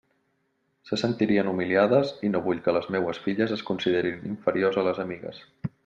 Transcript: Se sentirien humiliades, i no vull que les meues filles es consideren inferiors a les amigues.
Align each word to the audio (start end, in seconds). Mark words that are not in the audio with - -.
Se 0.89 0.97
sentirien 1.01 1.51
humiliades, 1.51 2.13
i 2.29 2.31
no 2.37 2.41
vull 2.47 2.63
que 2.69 2.75
les 2.79 2.89
meues 2.97 3.21
filles 3.27 3.55
es 3.59 3.65
consideren 3.71 4.25
inferiors 4.35 4.83
a 4.83 4.87
les 4.91 5.05
amigues. 5.09 5.45